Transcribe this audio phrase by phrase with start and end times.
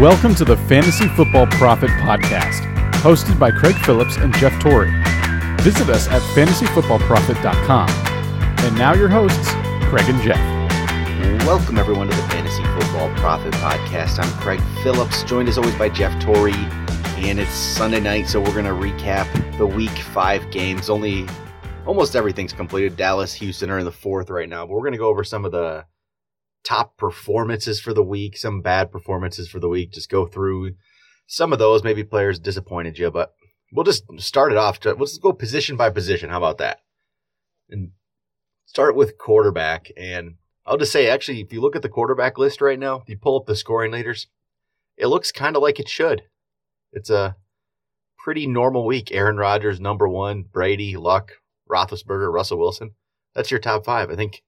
[0.00, 2.62] Welcome to the Fantasy Football Profit Podcast,
[3.02, 4.90] hosted by Craig Phillips and Jeff Torrey.
[5.60, 7.90] Visit us at fantasyfootballprofit.com.
[8.64, 9.50] And now your hosts,
[9.90, 10.38] Craig and Jeff.
[11.46, 14.18] Welcome everyone to the Fantasy Football Profit Podcast.
[14.18, 16.54] I'm Craig Phillips, joined as always by Jeff Torrey,
[17.18, 19.28] and it's Sunday night, so we're going to recap
[19.58, 20.88] the Week Five games.
[20.88, 21.26] Only
[21.84, 22.96] almost everything's completed.
[22.96, 25.44] Dallas, Houston are in the fourth right now, but we're going to go over some
[25.44, 25.84] of the
[26.64, 29.92] top performances for the week, some bad performances for the week.
[29.92, 30.72] Just go through
[31.26, 31.82] some of those.
[31.82, 33.32] Maybe players disappointed you, but
[33.72, 34.80] we'll just start it off.
[34.80, 36.30] To, let's go position by position.
[36.30, 36.78] How about that?
[37.68, 37.92] And
[38.66, 39.90] start with quarterback.
[39.96, 43.08] And I'll just say, actually, if you look at the quarterback list right now, if
[43.08, 44.28] you pull up the scoring leaders,
[44.96, 46.22] it looks kind of like it should.
[46.92, 47.36] It's a
[48.18, 49.10] pretty normal week.
[49.12, 51.32] Aaron Rodgers, number one, Brady, Luck,
[51.70, 52.92] Roethlisberger, Russell Wilson.
[53.34, 54.10] That's your top five.
[54.10, 54.42] I think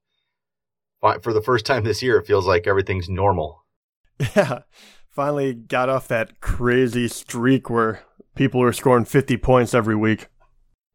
[1.23, 3.65] for the first time this year, it feels like everything's normal.
[4.37, 4.61] Yeah.
[5.11, 8.03] Finally got off that crazy streak where
[8.35, 10.29] people were scoring 50 points every week.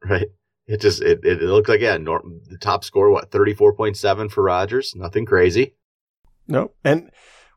[0.03, 0.27] Right.
[0.65, 4.93] It just, it, it, looked like, yeah, nor- the top score, what, 34.7 for Rodgers?
[4.95, 5.75] Nothing crazy.
[6.47, 6.71] No.
[6.83, 7.11] And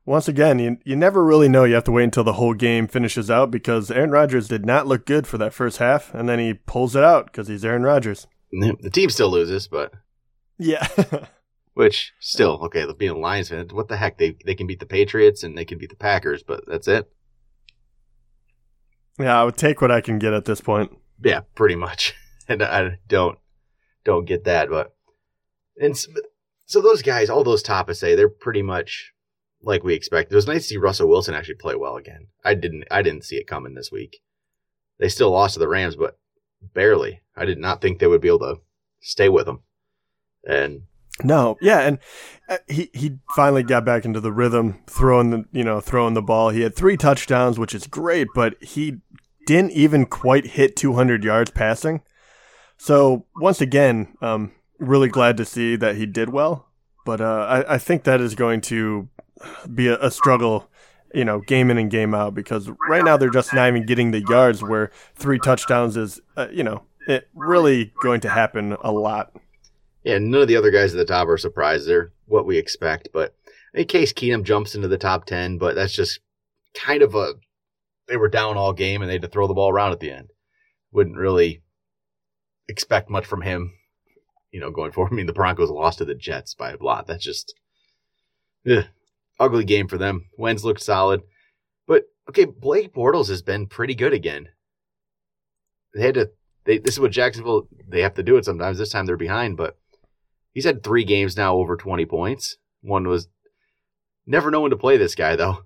[0.05, 1.65] once again, you, you never really know.
[1.65, 4.87] You have to wait until the whole game finishes out because Aaron Rodgers did not
[4.87, 7.83] look good for that first half, and then he pulls it out because he's Aaron
[7.83, 8.27] Rodgers.
[8.53, 9.93] The team still loses, but.
[10.59, 10.87] Yeah.
[11.81, 14.19] Which still okay, being a Lions fan, what the heck?
[14.19, 17.11] They they can beat the Patriots and they can beat the Packers, but that's it.
[19.19, 20.95] Yeah, I would take what I can get at this point.
[21.25, 22.15] Yeah, pretty much.
[22.49, 23.39] And I don't
[24.05, 24.93] don't get that, but
[25.79, 25.97] and
[26.67, 29.13] so, those guys, all those top say, they're pretty much
[29.63, 30.33] like we expected.
[30.33, 32.27] It was nice to see Russell Wilson actually play well again.
[32.45, 34.19] I didn't I didn't see it coming this week.
[34.99, 36.19] They still lost to the Rams, but
[36.75, 37.21] barely.
[37.37, 38.57] I did not think they would be able to
[39.01, 39.61] stay with them.
[40.45, 40.83] And
[41.25, 41.99] no, yeah, and
[42.49, 46.23] uh, he he finally got back into the rhythm, throwing the you know throwing the
[46.23, 46.51] ball.
[46.51, 48.99] He had three touchdowns, which is great, but he
[49.47, 52.03] didn't even quite hit 200 yards passing.
[52.77, 56.67] So once again, um, really glad to see that he did well.
[57.05, 59.09] But uh, I, I think that is going to
[59.73, 60.69] be a, a struggle,
[61.15, 64.11] you know, game in and game out because right now they're just not even getting
[64.11, 68.93] the yards where three touchdowns is, uh, you know, it really going to happen a
[68.93, 69.35] lot.
[70.03, 71.87] Yeah, none of the other guys at the top are surprised.
[71.87, 73.09] They're what we expect.
[73.13, 73.35] But
[73.75, 76.21] in Case Keenum jumps into the top 10, but that's just
[76.75, 77.35] kind of a.
[78.09, 80.11] They were down all game and they had to throw the ball around at the
[80.11, 80.31] end.
[80.91, 81.63] Wouldn't really
[82.67, 83.73] expect much from him,
[84.51, 85.13] you know, going forward.
[85.13, 87.07] I mean, the Broncos lost to the Jets by a lot.
[87.07, 87.55] That's just.
[88.71, 88.85] Ugh,
[89.39, 90.27] ugly game for them.
[90.37, 91.23] Wentz looked solid.
[91.87, 94.49] But, okay, Blake Bortles has been pretty good again.
[95.95, 96.31] They had to.
[96.65, 98.79] They, this is what Jacksonville they have to do it sometimes.
[98.79, 99.79] This time they're behind, but
[100.53, 102.57] He's had three games now over 20 points.
[102.83, 103.29] One was
[104.27, 105.65] never know when to play this guy, though.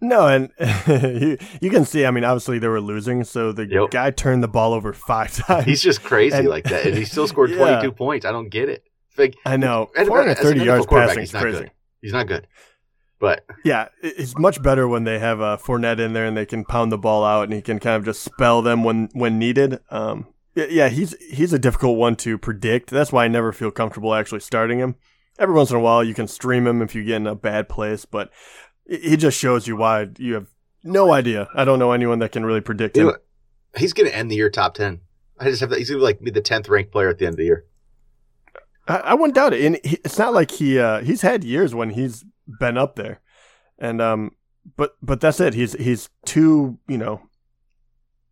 [0.00, 0.50] No, and
[1.22, 3.90] you, you can see, I mean, obviously they were losing, so the yep.
[3.90, 5.64] guy turned the ball over five times.
[5.64, 6.86] He's just crazy and, like that.
[6.86, 8.26] And he still scored 22 points.
[8.26, 8.84] I don't get it.
[9.16, 9.90] Like, I know.
[9.94, 11.58] 430 yards passing is crazy.
[11.60, 11.70] Good.
[12.02, 12.46] He's not good.
[13.20, 16.64] But yeah, it's much better when they have a Fournette in there and they can
[16.64, 19.78] pound the ball out and he can kind of just spell them when when needed.
[19.88, 22.90] Um, yeah, he's he's a difficult one to predict.
[22.90, 24.96] That's why I never feel comfortable actually starting him.
[25.38, 27.68] Every once in a while, you can stream him if you get in a bad
[27.68, 28.30] place, but
[28.88, 30.46] he just shows you why you have
[30.84, 31.48] no idea.
[31.54, 33.06] I don't know anyone that can really predict him.
[33.06, 33.18] You know,
[33.76, 35.00] he's going to end the year top ten.
[35.38, 35.78] I just have that.
[35.78, 37.64] He's going to like be the tenth ranked player at the end of the year.
[38.86, 39.64] I, I wouldn't doubt it.
[39.64, 42.24] And he, it's not like he uh, he's had years when he's
[42.60, 43.20] been up there,
[43.78, 44.32] and um,
[44.76, 45.54] but but that's it.
[45.54, 47.22] He's he's too you know,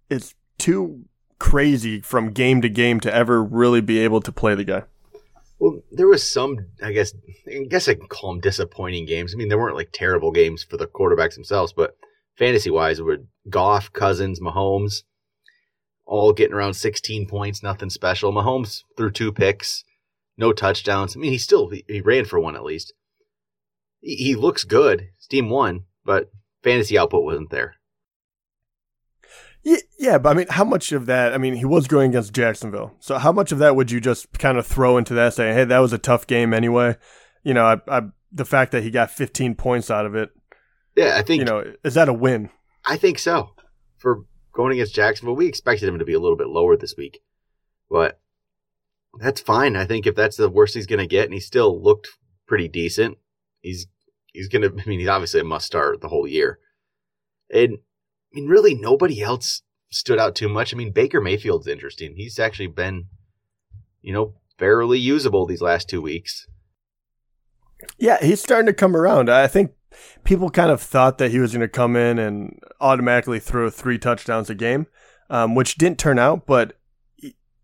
[0.09, 1.04] it's too
[1.42, 4.84] crazy from game to game to ever really be able to play the guy.
[5.58, 7.12] Well, there was some, I guess,
[7.48, 9.34] I guess I can call them disappointing games.
[9.34, 11.97] I mean, there weren't like terrible games for the quarterbacks themselves, but
[12.38, 15.03] fantasy wise, would Goff, Cousins, Mahomes,
[16.06, 18.32] all getting around 16 points, nothing special.
[18.32, 19.82] Mahomes threw two picks,
[20.36, 21.16] no touchdowns.
[21.16, 22.92] I mean, he still he, he ran for one at least.
[24.00, 25.09] He, he looks good.
[25.18, 26.30] Steam team won, but
[26.62, 27.74] fantasy output wasn't there.
[29.63, 31.33] Yeah, yeah, but I mean, how much of that?
[31.33, 34.33] I mean, he was going against Jacksonville, so how much of that would you just
[34.39, 36.97] kind of throw into that, saying, "Hey, that was a tough game anyway"?
[37.45, 38.03] You know, I, I,
[38.33, 40.31] the fact that he got 15 points out of it.
[40.97, 42.51] Yeah, I think you know, is that a win?
[42.84, 43.55] I think so.
[43.99, 47.21] For going against Jacksonville, we expected him to be a little bit lower this week,
[47.89, 48.21] but
[49.21, 49.77] that's fine.
[49.77, 52.09] I think if that's the worst he's going to get, and he still looked
[52.47, 53.19] pretty decent,
[53.61, 53.87] he's
[54.33, 54.83] he's going to.
[54.83, 56.59] I mean, he's obviously a must start the whole year,
[57.53, 57.79] and
[58.33, 60.73] I mean, really, nobody else stood out too much.
[60.73, 62.15] I mean, Baker Mayfield's interesting.
[62.17, 63.07] He's actually been,
[64.01, 66.47] you know, fairly usable these last two weeks.
[67.99, 69.29] Yeah, he's starting to come around.
[69.29, 69.73] I think
[70.25, 73.99] people kind of thought that he was going to come in and automatically throw three
[73.99, 74.87] touchdowns a game,
[75.29, 76.47] um, which didn't turn out.
[76.47, 76.79] But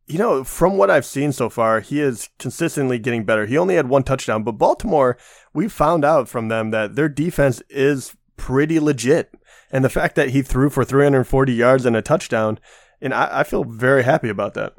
[0.09, 3.45] you know, from what I've seen so far, he is consistently getting better.
[3.45, 5.19] He only had one touchdown, but Baltimore,
[5.53, 9.31] we found out from them that their defense is pretty legit.
[9.71, 12.59] And the fact that he threw for 340 yards and a touchdown,
[13.01, 14.75] and I, I feel very happy about that.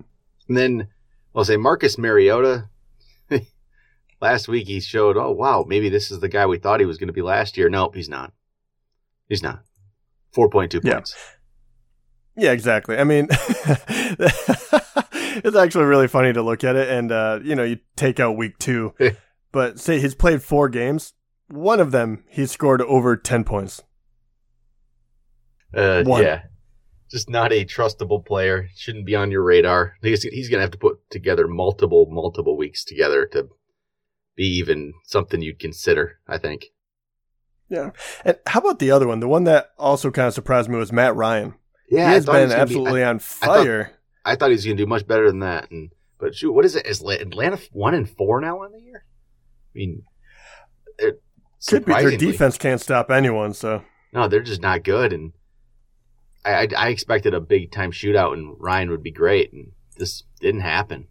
[0.48, 0.88] And then
[1.36, 2.70] I'll say Marcus Mariota.
[4.22, 6.98] last week he showed, oh wow, maybe this is the guy we thought he was
[6.98, 7.70] going to be last year.
[7.70, 8.34] Nope, he's not.
[9.28, 9.64] He's not.
[10.32, 11.16] Four point two points.
[12.36, 12.98] Yeah, exactly.
[12.98, 14.36] I mean, it's
[15.56, 18.58] actually really funny to look at it, and uh, you know, you take out week
[18.60, 18.94] two,
[19.52, 21.14] but say he's played four games.
[21.48, 23.84] One of them, he scored over ten points.
[25.76, 26.44] Uh, yeah,
[27.12, 28.70] just not a trustable player.
[28.76, 29.94] Shouldn't be on your radar.
[30.02, 33.50] He's, he's going to have to put together multiple, multiple weeks together to
[34.36, 36.20] be even something you'd consider.
[36.28, 36.66] I think.
[37.70, 37.92] Yeah,
[38.26, 39.20] and how about the other one?
[39.20, 41.54] The one that also kind of surprised me was Matt Ryan.
[41.90, 43.82] Yeah, he has been absolutely be, I, on fire.
[43.82, 43.94] I thought,
[44.26, 45.70] I thought he was going to do much better than that.
[45.70, 46.86] And but shoot, what is it?
[46.86, 49.06] Is Atlanta one and four now on the year?
[49.76, 50.04] I mean,
[51.68, 53.54] could be their defense can't stop anyone.
[53.54, 53.84] So
[54.14, 55.14] no, they're just not good.
[55.14, 55.34] And
[56.46, 60.24] I, I, I expected a big time shootout, and Ryan would be great, and this
[60.40, 61.08] didn't happen.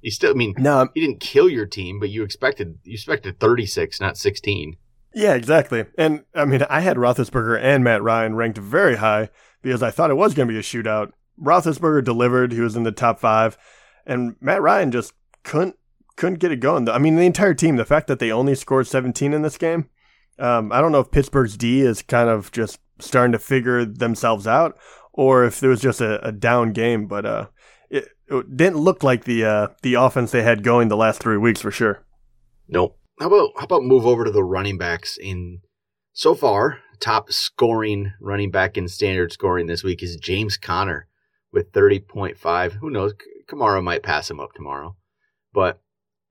[0.00, 3.38] You still, I mean, no, he didn't kill your team, but you expected you expected
[3.38, 4.76] thirty six, not sixteen.
[5.14, 5.84] Yeah, exactly.
[5.96, 9.28] And I mean, I had Roethlisberger and Matt Ryan ranked very high
[9.62, 11.12] because I thought it was going to be a shootout.
[11.40, 13.56] Roethlisberger delivered; he was in the top five,
[14.04, 15.12] and Matt Ryan just
[15.44, 15.76] couldn't
[16.16, 16.88] couldn't get it going.
[16.88, 17.76] I mean, the entire team.
[17.76, 19.88] The fact that they only scored 17 in this game,
[20.38, 24.46] um, I don't know if Pittsburgh's D is kind of just starting to figure themselves
[24.46, 24.78] out,
[25.12, 27.06] or if there was just a, a down game.
[27.06, 27.46] But uh,
[27.90, 31.36] it, it, didn't look like the uh, the offense they had going the last three
[31.36, 32.04] weeks for sure.
[32.68, 32.98] Nope.
[33.20, 35.60] How about how about move over to the running backs in
[36.12, 41.08] so far top scoring running back in standard scoring this week is James Conner
[41.52, 42.72] with 30.5.
[42.74, 43.12] Who knows?
[43.46, 44.96] Kamara might pass him up tomorrow.
[45.52, 45.80] But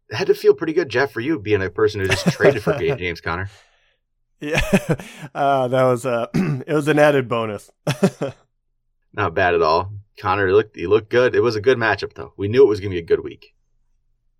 [0.09, 2.63] it had to feel pretty good, Jeff, for you being a person who just traded
[2.63, 3.49] for James Conner.
[4.41, 4.59] Yeah,
[5.35, 7.71] uh, that was uh, it was an added bonus.
[9.13, 9.93] Not bad at all.
[10.19, 11.35] Conner looked he looked good.
[11.35, 12.33] It was a good matchup though.
[12.37, 13.53] We knew it was going to be a good week.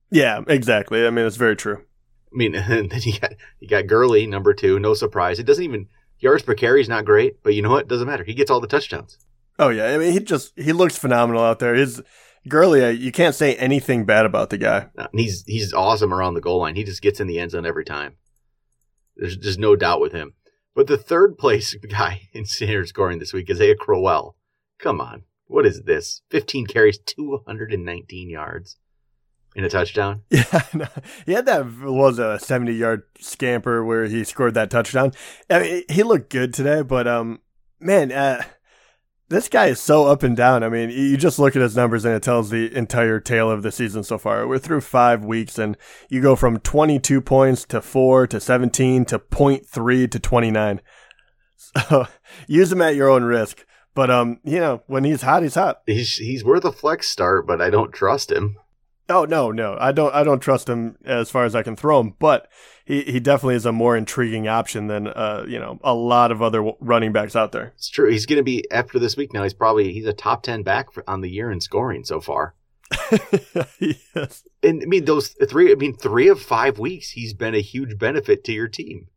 [0.10, 1.06] Yeah, exactly.
[1.06, 1.78] I mean, it's very true.
[1.78, 4.80] I mean, and then you got you got Gurley number two.
[4.80, 5.40] No surprise.
[5.40, 5.88] It doesn't even
[6.20, 7.84] yards per carry is not great, but you know what?
[7.84, 8.24] It doesn't matter.
[8.24, 9.20] He gets all the touchdowns.
[9.60, 11.76] Oh yeah, I mean he just he looks phenomenal out there.
[11.76, 12.02] His
[12.48, 14.88] Gurley, uh, you can't say anything bad about the guy.
[15.14, 16.76] he's he's awesome around the goal line.
[16.76, 18.16] He just gets in the end zone every time.
[19.22, 20.34] There's just no doubt with him.
[20.74, 23.76] But the third place guy in standard scoring this week is A.
[23.76, 24.36] Crowell.
[24.80, 26.24] Come on, what is this?
[26.32, 28.78] 15 carries, 219 yards
[29.56, 30.24] in a touchdown.
[30.32, 30.88] Yeah, no,
[31.28, 35.14] he had that was a 70 yard scamper where he scored that touchdown.
[35.52, 37.42] I mean, he looked good today, but um,
[37.80, 38.44] man, uh,
[39.32, 40.62] this guy is so up and down.
[40.62, 43.64] I mean, you just look at his numbers and it tells the entire tale of
[43.64, 44.46] the season so far.
[44.46, 45.78] We're through five weeks and
[46.10, 50.82] you go from 22 points to four to 17 to 0.3 to 29.
[51.88, 52.08] So
[52.48, 53.66] use him at your own risk.
[53.94, 55.82] But um, you know, when he's hot, he's hot.
[55.86, 58.58] He's he's worth a flex start, but I don't trust him.
[59.12, 60.14] Oh no, no, I don't.
[60.14, 62.16] I don't trust him as far as I can throw him.
[62.18, 62.48] But
[62.86, 66.42] he, he definitely is a more intriguing option than uh you know a lot of
[66.42, 67.74] other running backs out there.
[67.76, 68.10] It's true.
[68.10, 69.34] He's going to be after this week.
[69.34, 72.20] Now he's probably he's a top ten back for, on the year in scoring so
[72.20, 72.56] far.
[73.80, 74.44] yes.
[74.64, 75.72] And I mean those three.
[75.72, 77.12] I mean three of five weeks.
[77.12, 79.08] He's been a huge benefit to your team.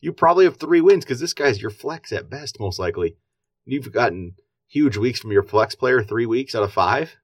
[0.00, 3.16] You probably have three wins because this guy's your flex at best, most likely.
[3.64, 4.34] You've gotten
[4.66, 7.16] huge weeks from your flex player, three weeks out of five.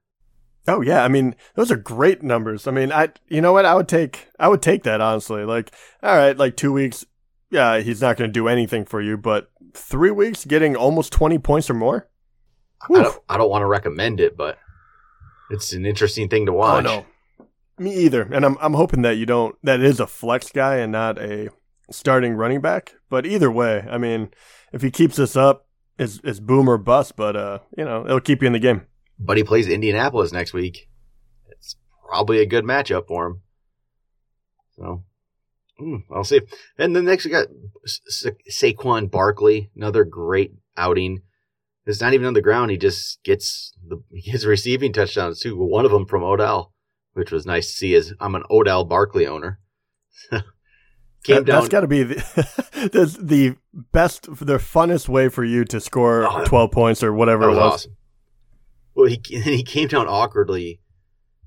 [0.68, 2.66] Oh yeah, I mean those are great numbers.
[2.66, 5.44] I mean, I you know what I would take I would take that honestly.
[5.44, 5.72] Like,
[6.02, 7.06] all right, like two weeks,
[7.50, 11.38] yeah, he's not going to do anything for you, but three weeks getting almost twenty
[11.38, 12.08] points or more.
[12.82, 14.58] I don't, I don't want to recommend it, but
[15.50, 16.84] it's an interesting thing to watch.
[16.86, 17.06] Oh
[17.38, 17.46] no,
[17.78, 18.22] me either.
[18.22, 21.48] And I'm I'm hoping that you don't that is a flex guy and not a
[21.90, 22.94] starting running back.
[23.08, 24.30] But either way, I mean,
[24.72, 25.66] if he keeps this up,
[25.98, 27.16] it's it's boom or bust.
[27.16, 28.82] But uh, you know, it'll keep you in the game
[29.18, 30.88] but he plays Indianapolis next week.
[31.48, 31.76] It's
[32.08, 33.42] probably a good matchup for him.
[34.76, 35.04] So,
[35.80, 36.40] mm, I'll see.
[36.78, 37.48] And then next we got
[37.86, 41.22] Sa- Saquon Barkley, another great outing.
[41.86, 42.70] It's not even on the ground.
[42.70, 45.56] He just gets the he gets receiving touchdowns too.
[45.56, 46.72] One of them from Odell,
[47.14, 47.94] which was nice to see.
[47.94, 49.58] As I'm an Odell Barkley owner.
[51.24, 51.60] Came that, down.
[51.60, 52.14] That's got to be the,
[52.92, 57.50] the, the best, the funnest way for you to score oh, 12 points or whatever
[57.50, 57.58] it was.
[57.58, 57.96] Awesome.
[58.98, 60.80] Well, he he came down awkwardly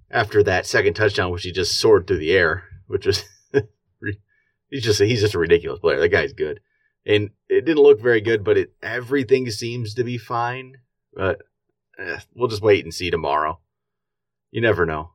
[0.10, 3.26] after that second touchdown, which he just soared through the air, which was
[4.70, 6.00] he's just he's just a ridiculous player.
[6.00, 6.62] That guy's good.
[7.06, 10.78] and it didn't look very good, but it everything seems to be fine.
[11.14, 11.42] But
[12.00, 13.60] eh, we'll just wait and see tomorrow.
[14.52, 15.12] You never know.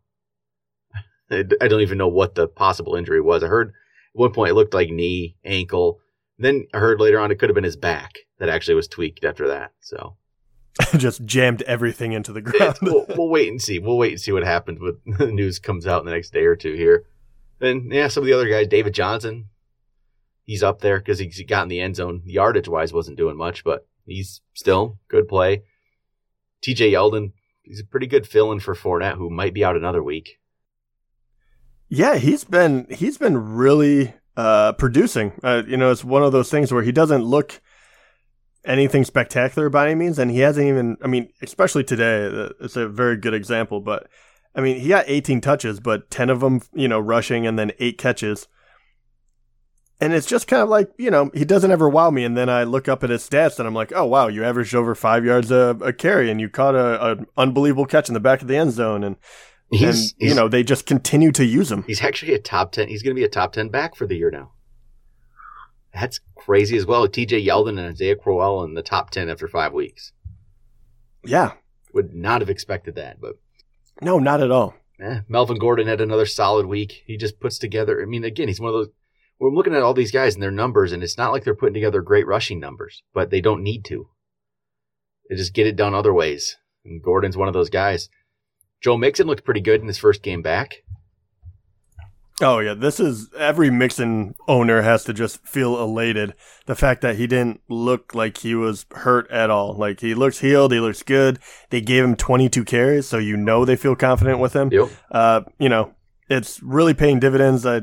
[1.31, 3.43] I don't even know what the possible injury was.
[3.43, 3.73] I heard at
[4.12, 6.00] one point it looked like knee, ankle.
[6.38, 9.25] Then I heard later on it could have been his back that actually was tweaked
[9.25, 9.73] after that.
[9.81, 10.19] So
[10.97, 12.78] just jammed everything into the ground.
[12.83, 13.78] we'll, we'll, wait and see.
[13.78, 16.45] We'll wait and see what happens when the news comes out in the next day
[16.45, 17.04] or two here.
[17.59, 19.47] Then yeah, some of the other guys, David Johnson,
[20.42, 22.23] he's up there because he got in the end zone.
[22.25, 25.62] Yardage wise, wasn't doing much, but he's still good play.
[26.61, 26.92] T.J.
[26.92, 30.40] Yeldon, he's a pretty good fill-in for Fournette, who might be out another week.
[31.88, 35.33] Yeah, he's been he's been really uh, producing.
[35.42, 37.61] Uh, you know, it's one of those things where he doesn't look
[38.67, 40.97] anything spectacular by any means, and he hasn't even.
[41.03, 43.81] I mean, especially today, uh, it's a very good example.
[43.81, 44.09] But
[44.55, 47.73] I mean, he got 18 touches, but 10 of them, you know, rushing, and then
[47.79, 48.49] eight catches.
[49.99, 52.23] And it's just kind of like, you know, he doesn't ever wow me.
[52.23, 54.75] And then I look up at his stats and I'm like, oh, wow, you averaged
[54.75, 58.43] over five yards a, a carry and you caught an unbelievable catch in the back
[58.43, 59.03] of the end zone.
[59.03, 59.17] And
[59.71, 61.83] He's, and, he's, you know, they just continue to use him.
[61.85, 62.89] He's actually a top 10.
[62.89, 64.53] He's going to be a top 10 back for the year now.
[65.99, 67.09] That's crazy as well.
[67.09, 70.12] TJ Yeldon and Isaiah Crowell in the top 10 after five weeks.
[71.25, 71.53] Yeah.
[71.95, 73.37] Would not have expected that, but.
[74.03, 74.75] No, not at all.
[75.00, 77.03] Eh, Melvin Gordon had another solid week.
[77.07, 78.88] He just puts together, I mean, again, he's one of those.
[79.38, 81.75] We're looking at all these guys and their numbers, and it's not like they're putting
[81.75, 84.09] together great rushing numbers, but they don't need to.
[85.29, 86.57] They just get it done other ways.
[86.85, 88.11] And Gordon's one of those guys.
[88.83, 90.83] Joe Mixon looked pretty good in his first game back.
[92.43, 96.35] Oh yeah, this is every Mixon owner has to just feel elated.
[96.66, 99.73] The fact that he didn't look like he was hurt at all.
[99.73, 101.38] Like he looks healed, he looks good.
[101.71, 104.71] They gave him 22 carries, so you know they feel confident with him.
[104.71, 104.90] Yep.
[105.11, 105.95] Uh, you know,
[106.28, 107.64] it's really paying dividends.
[107.64, 107.83] I,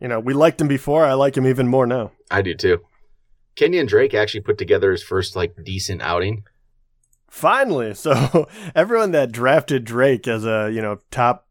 [0.00, 1.04] you know, we liked him before.
[1.04, 2.10] I like him even more now.
[2.32, 2.80] I do too.
[3.54, 6.44] Kenyan Drake actually put together his first like decent outing.
[7.30, 11.47] Finally, so everyone that drafted Drake as a you know top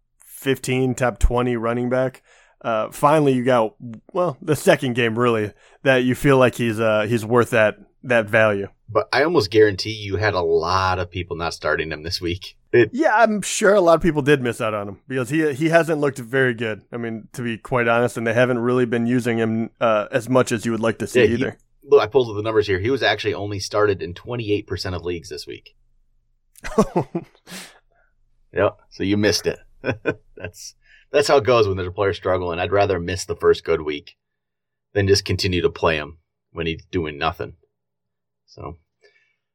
[0.48, 2.24] fifteen, top twenty running back,
[2.62, 3.75] uh, finally you got
[4.13, 8.30] well the second game really that you feel like he's uh he's worth that that
[8.30, 8.68] value.
[8.89, 12.56] But I almost guarantee you had a lot of people not starting him this week.
[12.72, 15.54] It, yeah, I'm sure a lot of people did miss out on him because he
[15.54, 16.84] he hasn't looked very good.
[16.92, 20.30] I mean, to be quite honest, and they haven't really been using him uh, as
[20.30, 22.68] much as you would like to see yeah, either look, I pulled up the numbers
[22.68, 22.80] here.
[22.80, 25.75] He was actually only started in 28% of leagues this week.
[28.54, 28.77] yep.
[28.89, 29.60] So you missed it.
[30.39, 30.75] that's
[31.12, 32.60] that's how it goes when there's a player struggling.
[32.60, 34.15] I'd rather miss the first good week
[34.94, 36.17] than just continue to play him
[36.51, 37.53] when he's doing nothing.
[38.46, 38.75] So, and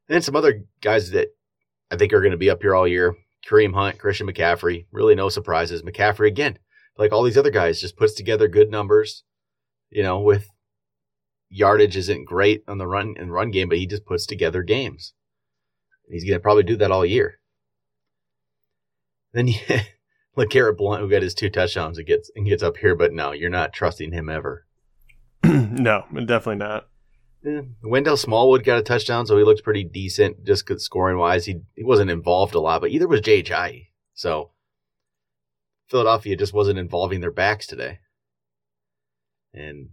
[0.08, 1.28] then some other guys that
[1.90, 4.86] I think are going to be up here all year: Kareem Hunt, Christian McCaffrey.
[4.92, 5.82] Really, no surprises.
[5.82, 6.58] McCaffrey again,
[6.96, 9.24] like all these other guys, just puts together good numbers.
[9.90, 10.48] You know, with
[11.50, 15.12] yardage isn't great on the run and run game, but he just puts together games.
[16.08, 17.38] He's going to probably do that all year.
[19.32, 19.58] Then you
[20.36, 23.12] look Garrett Blount, who got his two touchdowns and gets and gets up here, but
[23.12, 24.66] no, you're not trusting him ever.
[25.44, 26.88] no, definitely not.
[27.44, 27.62] Yeah.
[27.82, 31.44] Wendell Smallwood got a touchdown, so he looks pretty decent just scoring wise.
[31.44, 33.88] He he wasn't involved a lot, but either was Ajayi.
[34.14, 34.50] So
[35.88, 37.98] Philadelphia just wasn't involving their backs today.
[39.52, 39.88] And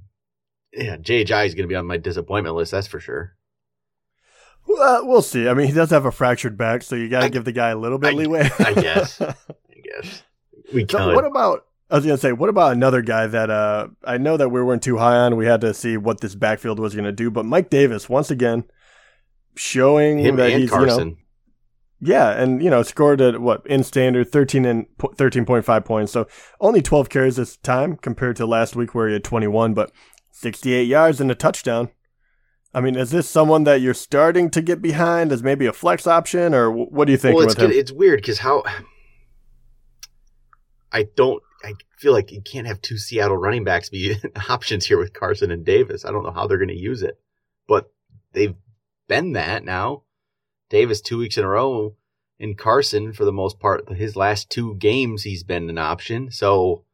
[0.72, 2.72] yeah, Ajayi is going to be on my disappointment list.
[2.72, 3.36] That's for sure.
[4.67, 5.48] Well, uh, we'll see.
[5.48, 7.69] I mean, he does have a fractured back, so you got to give the guy
[7.69, 8.50] a little bit I, leeway.
[8.60, 9.19] I guess.
[9.22, 9.36] I
[9.84, 10.22] guess
[10.73, 11.65] we so what about?
[11.89, 14.83] I was gonna say, what about another guy that uh, I know that we weren't
[14.83, 15.35] too high on.
[15.35, 18.29] We had to see what this backfield was going to do, but Mike Davis once
[18.29, 18.65] again
[19.55, 21.09] showing Him that he's Carson.
[21.09, 21.17] you know,
[22.01, 24.85] yeah, and you know scored at what in standard thirteen and
[25.15, 26.11] thirteen point five points.
[26.11, 26.27] So
[26.61, 29.73] only twelve carries this time compared to last week where he had twenty one.
[29.73, 29.91] But
[30.39, 31.89] 68 yards and a touchdown.
[32.73, 36.07] I mean, is this someone that you're starting to get behind as maybe a flex
[36.07, 37.35] option, or what do you think?
[37.35, 38.63] Well, it's it's weird because how
[40.91, 41.41] I don't.
[41.63, 44.15] I feel like you can't have two Seattle running backs be
[44.50, 46.05] options here with Carson and Davis.
[46.05, 47.19] I don't know how they're going to use it,
[47.67, 47.91] but
[48.34, 48.55] they've
[49.08, 50.03] been that now.
[50.69, 51.96] Davis two weeks in a row,
[52.39, 56.31] and Carson for the most part, his last two games he's been an option.
[56.31, 56.86] So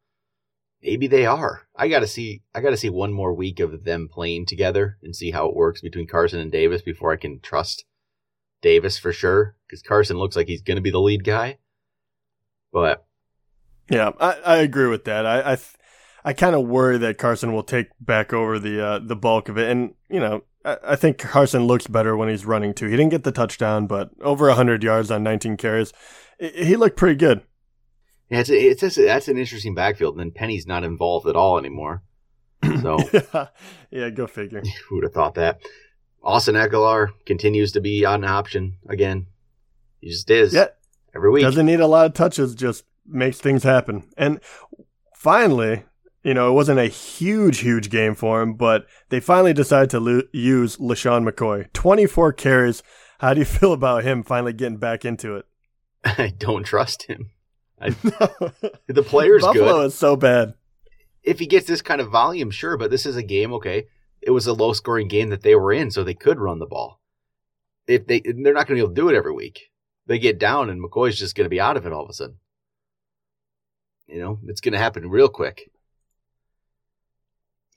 [0.82, 1.68] maybe they are.
[1.76, 2.42] I gotta see.
[2.54, 5.80] I gotta see one more week of them playing together and see how it works
[5.80, 7.84] between Carson and Davis before I can trust
[8.62, 9.56] Davis for sure.
[9.66, 11.58] Because Carson looks like he's gonna be the lead guy.
[12.72, 13.05] But
[13.90, 15.26] yeah, I, I agree with that.
[15.26, 15.58] I I,
[16.24, 19.58] I kind of worry that Carson will take back over the uh, the bulk of
[19.58, 20.42] it, and you know.
[20.64, 22.86] I, I think Carson looks better when he's running too.
[22.86, 25.92] He didn't get the touchdown, but over 100 yards on 19 carries.
[26.40, 27.42] He looked pretty good.
[28.28, 30.14] Yeah, it's, a, it's a, that's an interesting backfield.
[30.14, 32.02] And then Penny's not involved at all anymore.
[32.82, 33.46] So yeah,
[33.90, 34.62] yeah, go figure.
[34.88, 35.60] who would have thought that?
[36.22, 39.26] Austin Ekeler continues to be an option again.
[40.00, 40.52] He just is.
[40.52, 40.68] Yeah,
[41.14, 41.42] every week.
[41.42, 44.04] Doesn't need a lot of touches, just makes things happen.
[44.16, 44.40] And
[45.14, 45.84] finally,
[46.22, 50.00] you know, it wasn't a huge, huge game for him, but they finally decided to
[50.00, 51.72] lo- use LeSean McCoy.
[51.72, 52.82] 24 carries.
[53.20, 55.46] How do you feel about him finally getting back into it?
[56.04, 57.30] I don't trust him.
[57.80, 57.90] I,
[58.88, 59.86] the player's Buffalo good.
[59.86, 60.54] is so bad.
[61.22, 63.86] If he gets this kind of volume, sure, but this is a game, okay.
[64.22, 66.66] It was a low scoring game that they were in, so they could run the
[66.66, 67.00] ball.
[67.86, 69.70] If they they're not gonna be able to do it every week.
[70.06, 72.38] They get down and McCoy's just gonna be out of it all of a sudden.
[74.06, 75.70] You know, it's gonna happen real quick.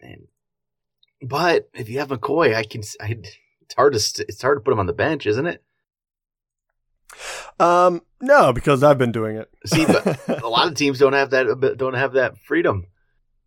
[0.02, 0.28] And
[1.22, 3.18] but if you have McCoy, I can I,
[3.62, 5.64] it's hard to it's hard to put him on the bench, isn't it?
[7.60, 9.50] Um, no, because I've been doing it.
[9.66, 12.86] See, but a lot of teams don't have that don't have that freedom.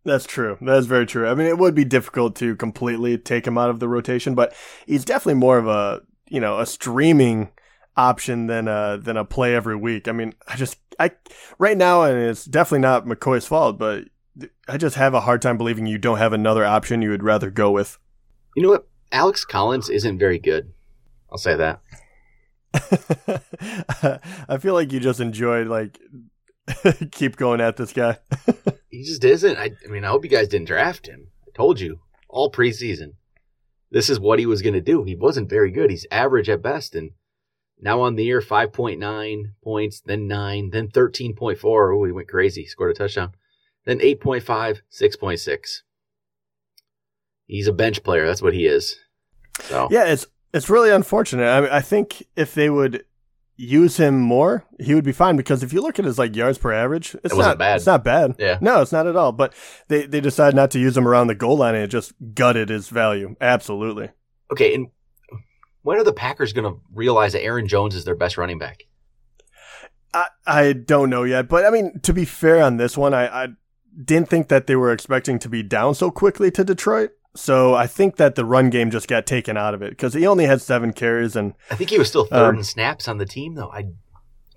[0.05, 0.57] That's true.
[0.61, 1.27] That is very true.
[1.27, 4.53] I mean, it would be difficult to completely take him out of the rotation, but
[4.85, 7.51] he's definitely more of a you know a streaming
[7.95, 10.07] option than a than a play every week.
[10.07, 11.11] I mean, I just I
[11.59, 14.05] right now, and it's definitely not McCoy's fault, but
[14.67, 17.49] I just have a hard time believing you don't have another option you would rather
[17.49, 17.97] go with.
[18.55, 18.87] You know what?
[19.11, 20.73] Alex Collins isn't very good.
[21.31, 21.81] I'll say that.
[24.49, 25.99] I feel like you just enjoyed like
[27.11, 28.17] keep going at this guy.
[28.89, 29.57] he just isn't.
[29.57, 31.27] I, I, mean, I hope you guys didn't draft him.
[31.47, 33.13] I told you all preseason.
[33.91, 35.03] This is what he was going to do.
[35.03, 35.91] He wasn't very good.
[35.91, 37.11] He's average at best, and
[37.79, 41.91] now on the year, five point nine points, then nine, then thirteen point four.
[41.91, 42.65] Oh, he went crazy.
[42.65, 43.31] Scored a touchdown.
[43.85, 45.81] Then 8.5, 6.6.
[47.45, 48.25] He's a bench player.
[48.25, 48.95] That's what he is.
[49.63, 51.45] So yeah, it's it's really unfortunate.
[51.47, 53.03] I mean, I think if they would
[53.57, 55.35] use him more, he would be fine.
[55.35, 57.75] Because if you look at his like yards per average, it's It not bad.
[57.75, 58.35] It's not bad.
[58.39, 58.57] Yeah.
[58.61, 59.33] no, it's not at all.
[59.33, 59.53] But
[59.89, 62.69] they they decided not to use him around the goal line, and it just gutted
[62.69, 63.35] his value.
[63.41, 64.11] Absolutely.
[64.51, 64.87] okay, and
[65.83, 68.83] when are the Packers going to realize that Aaron Jones is their best running back?
[70.13, 73.43] I I don't know yet, but I mean to be fair on this one, I
[73.43, 73.47] I
[74.03, 77.11] didn't think that they were expecting to be down so quickly to Detroit.
[77.35, 80.27] So I think that the run game just got taken out of it because he
[80.27, 83.17] only had seven carries and I think he was still third Um, in snaps on
[83.17, 83.71] the team, though.
[83.71, 83.85] I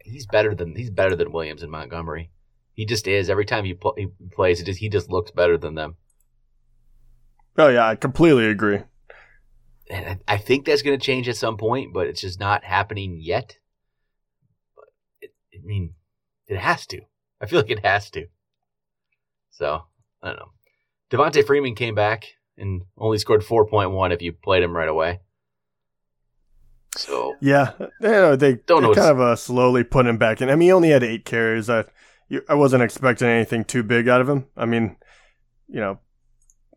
[0.05, 2.31] he's better than he's better than Williams and Montgomery.
[2.75, 3.31] He just is.
[3.31, 5.97] Every time he, pl- he plays, it just, he just looks better than them.
[7.57, 8.81] oh yeah, I completely agree.
[9.89, 12.65] And I, I think that's going to change at some point, but it's just not
[12.65, 13.59] happening yet.
[14.75, 14.87] But
[15.21, 15.95] it, I mean,
[16.47, 17.01] it has to.
[17.41, 18.27] I feel like it has to.
[19.51, 19.85] So
[20.23, 20.53] I don't know.
[21.11, 22.27] Devonta Freeman came back
[22.59, 25.21] and only scored four point one if you played him right away.
[26.97, 30.51] So Yeah, you know, they Don't know kind of uh, slowly put him back in.
[30.51, 31.71] I mean, he only had eight carries.
[31.71, 31.85] I
[32.49, 34.47] I wasn't expecting anything too big out of him.
[34.57, 34.97] I mean,
[35.69, 36.01] you know,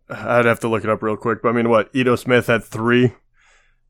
[0.10, 1.42] I'd have to look it up real quick.
[1.42, 3.14] But I mean, what Ito Smith had three,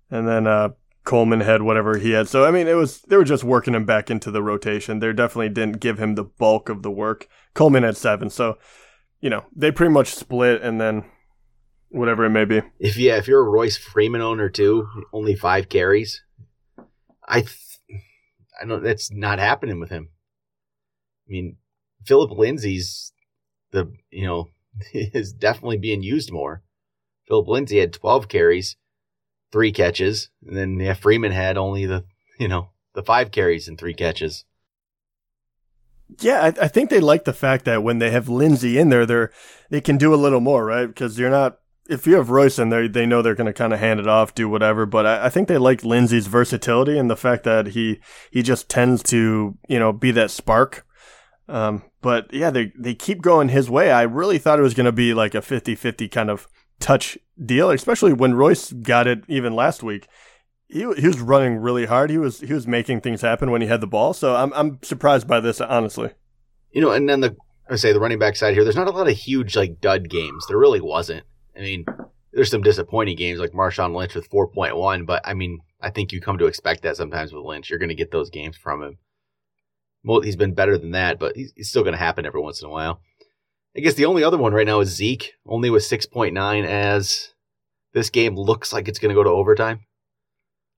[0.09, 0.69] and then uh,
[1.03, 2.27] Coleman had whatever he had.
[2.27, 4.99] So I mean, it was they were just working him back into the rotation.
[4.99, 7.27] They definitely didn't give him the bulk of the work.
[7.53, 8.57] Coleman had seven, so
[9.21, 11.05] you know they pretty much split, and then
[11.89, 12.61] whatever it may be.
[12.79, 16.23] if yeah, if you're a Royce Freeman owner too, only five carries.
[17.27, 17.57] I, th-
[18.61, 18.83] I don't.
[18.83, 20.09] That's not happening with him.
[21.27, 21.57] I mean,
[22.05, 23.13] Phillip Lindsay's
[23.71, 24.49] the you know
[24.93, 26.63] is definitely being used more.
[27.27, 28.75] Phillip Lindsay had 12 carries,
[29.51, 32.05] three catches, and then yeah, Freeman had only the
[32.39, 34.45] you know the five carries and three catches.
[36.19, 39.05] Yeah, I, I think they like the fact that when they have Lindsay in there,
[39.05, 39.31] they're
[39.69, 40.87] they can do a little more, right?
[40.87, 43.73] Because you're not if you have Royce in there, they know they're going to kind
[43.73, 44.85] of hand it off, do whatever.
[44.85, 47.99] But I, I think they like Lindsay's versatility and the fact that he
[48.31, 50.85] he just tends to you know be that spark.
[51.47, 53.91] Um, but yeah, they they keep going his way.
[53.91, 56.47] I really thought it was going to be like a 50-50 kind of
[56.79, 60.07] touch deal, especially when Royce got it even last week.
[60.67, 62.09] He, he was running really hard.
[62.09, 64.13] He was he was making things happen when he had the ball.
[64.13, 66.11] So I'm I'm surprised by this honestly.
[66.71, 67.35] You know, and then the
[67.69, 68.63] I say the running back side here.
[68.63, 70.45] There's not a lot of huge like dud games.
[70.47, 71.25] There really wasn't.
[71.55, 71.85] I mean,
[72.31, 76.21] there's some disappointing games like Marshawn Lynch with 4.1, but I mean, I think you
[76.21, 77.69] come to expect that sometimes with Lynch.
[77.69, 78.97] You're going to get those games from him.
[80.03, 82.67] He's been better than that, but he's, he's still going to happen every once in
[82.67, 83.01] a while.
[83.75, 87.33] I guess the only other one right now is Zeke, only with 6.9 as
[87.93, 89.81] this game looks like it's going to go to overtime.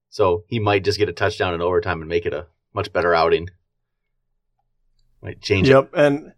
[0.10, 3.15] So he might just get a touchdown in overtime and make it a much better
[3.15, 3.49] outing.
[5.21, 5.71] Might change it.
[5.71, 6.34] Yep, and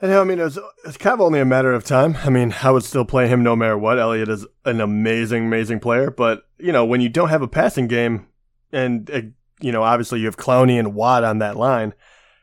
[0.00, 2.16] and I mean it's it's kind of only a matter of time.
[2.24, 3.98] I mean, I would still play him no matter what.
[3.98, 7.86] Elliott is an amazing, amazing player, but you know when you don't have a passing
[7.86, 8.26] game,
[8.72, 9.20] and uh,
[9.60, 11.94] you know obviously you have Clowney and Watt on that line,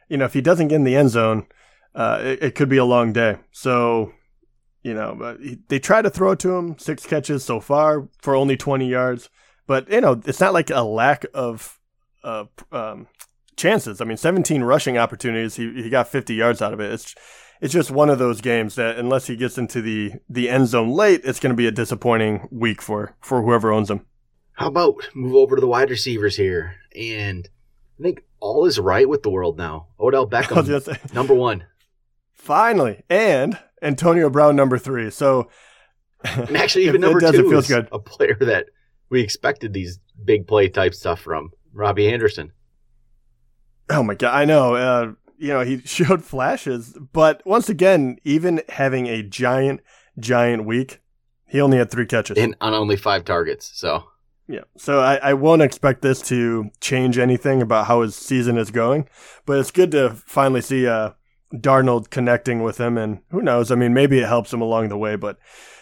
[0.09, 1.47] you know if he doesn't get in the end zone,
[1.95, 3.37] uh, it, it could be a long day.
[3.51, 4.13] So.
[4.83, 5.35] you know,
[5.67, 6.77] they try to throw to him.
[6.79, 9.29] Six catches so far for only 20 yards.
[9.65, 11.77] But, you know, it's not like a lack of
[12.23, 13.07] uh, um,
[13.57, 13.99] chances.
[13.99, 15.55] I mean, 17 rushing opportunities.
[15.55, 16.93] He, he got 50 yards out of it.
[16.93, 17.15] It's
[17.59, 20.89] it's just one of those games that unless he gets into the, the end zone
[20.89, 24.05] late, it's going to be a disappointing week for, for whoever owns him.
[24.57, 26.77] How about move over to the wide receivers here?
[26.95, 27.47] And
[27.99, 29.89] I think all is right with the world now.
[29.99, 31.65] Odell Beckham, number one.
[32.33, 33.03] Finally.
[33.07, 35.11] And Antonio Brown, number three.
[35.11, 35.49] So
[36.23, 37.87] and actually, even number does, two is good.
[37.91, 38.65] a player that
[39.09, 42.51] we expected these big play type stuff from Robbie Anderson.
[43.91, 44.73] Oh my god, I know.
[44.73, 49.81] Uh, you know, he showed flashes, but once again, even having a giant,
[50.19, 50.99] giant week,
[51.45, 53.69] he only had three catches and on only five targets.
[53.75, 54.03] So
[54.47, 58.71] yeah, so I, I won't expect this to change anything about how his season is
[58.71, 59.07] going,
[59.45, 61.11] but it's good to finally see uh,
[61.53, 63.71] Darnold connecting with him, and who knows?
[63.71, 65.37] I mean, maybe it helps him along the way, but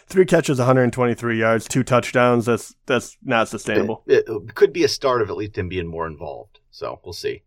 [0.07, 2.45] three catches, 123 yards, two touchdowns.
[2.45, 4.03] That's that's not sustainable.
[4.07, 6.59] It, it could be a start of at least him being more involved.
[6.71, 7.43] So we'll see.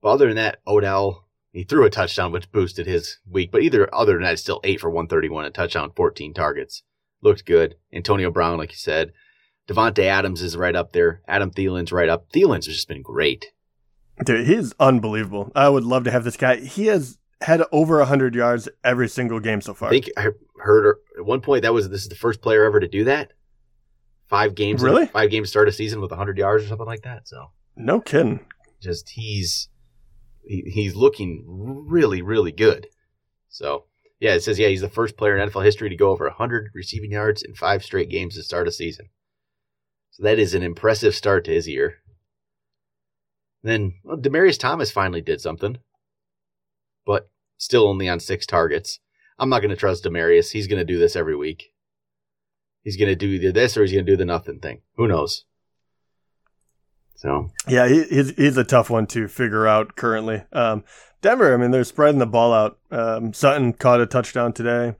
[0.00, 3.50] But other than that, Odell he threw a touchdown, which boosted his week.
[3.50, 6.82] But either other than that, it's still eight for 131, a touchdown, 14 targets.
[7.22, 7.76] Looked good.
[7.92, 9.12] Antonio Brown, like you said.
[9.68, 11.20] Davante Adams is right up there.
[11.28, 12.30] Adam Thielen's right up.
[12.32, 13.52] Thielen's has just been great.
[14.24, 15.52] Dude, he's unbelievable.
[15.54, 16.56] I would love to have this guy.
[16.56, 19.88] He has had over 100 yards every single game so far.
[19.88, 20.28] I think I
[20.60, 23.32] heard at one point that was this is the first player ever to do that.
[24.26, 25.06] Five games, really?
[25.06, 27.28] Five games start a season with 100 yards or something like that.
[27.28, 28.40] So no kidding.
[28.80, 29.68] Just he's
[30.44, 32.88] he, he's looking really, really good.
[33.48, 33.84] So,
[34.18, 36.70] yeah, it says, yeah, he's the first player in NFL history to go over 100
[36.74, 39.08] receiving yards in five straight games to start a season.
[40.18, 41.98] So that is an impressive start to his year.
[43.62, 45.78] Then well, Demaryius Thomas finally did something,
[47.06, 48.98] but still only on six targets.
[49.38, 50.50] I'm not going to trust Demaryius.
[50.50, 51.72] He's going to do this every week.
[52.82, 54.80] He's going to do either this or he's going to do the nothing thing.
[54.96, 55.44] Who knows?
[57.14, 60.44] So yeah, he, he's he's a tough one to figure out currently.
[60.52, 60.84] Um,
[61.20, 62.78] Denver, I mean, they're spreading the ball out.
[62.90, 64.94] Um, Sutton caught a touchdown today.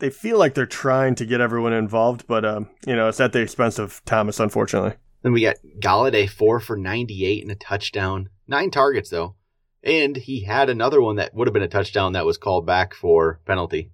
[0.00, 3.32] They feel like they're trying to get everyone involved, but um, you know, it's at
[3.32, 4.94] the expense of Thomas, unfortunately.
[5.22, 9.36] Then we got Golladay four for ninety eight and a touchdown, nine targets though,
[9.82, 12.94] and he had another one that would have been a touchdown that was called back
[12.94, 13.92] for penalty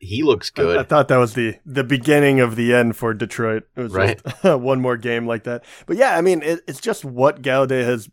[0.00, 0.76] he looks good.
[0.76, 3.64] I, I, thought that was the the beginning of the end for Detroit.
[3.76, 4.20] It was right.
[4.44, 5.64] one more game like that.
[5.86, 8.08] But yeah, I mean, it, it's just what Golladay has,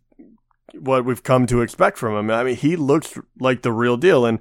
[0.73, 2.31] what we've come to expect from him.
[2.31, 4.39] I mean, he looks like the real deal, and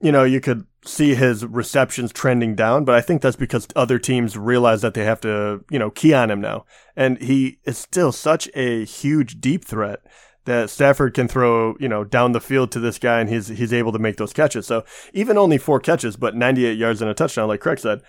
[0.00, 3.98] you know, you could see his receptions trending down, but I think that's because other
[3.98, 6.64] teams realize that they have to, you know, key on him now,
[6.96, 10.00] and he is still such a huge deep threat
[10.48, 13.72] that Stafford can throw, you know, down the field to this guy and he's he's
[13.72, 14.66] able to make those catches.
[14.66, 18.00] So even only four catches, but 98 yards and a touchdown, like Craig said,